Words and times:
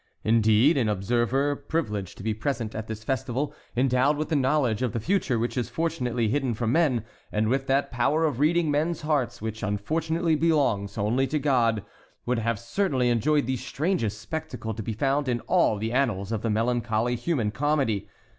Indeed, 0.23 0.77
an 0.77 0.89
observer 0.89 1.55
privileged 1.55 2.17
to 2.17 2.23
be 2.23 2.33
present 2.33 2.73
at 2.73 2.87
this 2.87 3.03
festival, 3.03 3.53
endowed 3.77 4.17
with 4.17 4.29
the 4.29 4.35
knowledge 4.35 4.81
of 4.81 4.93
the 4.93 4.99
future 4.99 5.37
which 5.37 5.55
is 5.59 5.69
fortunately 5.69 6.27
hidden 6.27 6.55
from 6.55 6.71
men, 6.71 7.05
and 7.31 7.49
with 7.49 7.67
that 7.67 7.91
power 7.91 8.25
of 8.25 8.39
reading 8.39 8.71
men's 8.71 9.01
hearts 9.01 9.43
which 9.43 9.61
unfortunately 9.61 10.33
belongs 10.33 10.97
only 10.97 11.27
to 11.27 11.37
God, 11.37 11.85
would 12.25 12.39
have 12.39 12.57
certainly 12.57 13.11
enjoyed 13.11 13.45
the 13.45 13.57
strangest 13.57 14.19
spectacle 14.19 14.73
to 14.73 14.81
be 14.81 14.93
found 14.93 15.27
in 15.27 15.39
all 15.41 15.77
the 15.77 15.91
annals 15.91 16.31
of 16.31 16.41
the 16.41 16.49
melancholy 16.49 17.15
human 17.15 17.51
comedy. 17.51 18.09